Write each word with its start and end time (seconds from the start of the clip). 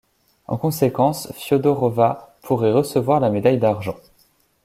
En 0.47 0.57
conséquence, 0.57 1.31
Fyodorova 1.33 2.35
pourrait 2.41 2.71
recevoir 2.71 3.19
la 3.19 3.29
médaille 3.29 3.59
d'argent. 3.59 3.97